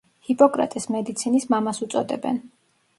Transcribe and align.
ჰიპოკრატეს 0.29 0.89
„მედიცინის 0.97 1.47
მამას“ 1.55 1.85
უწოდებენ. 1.89 2.45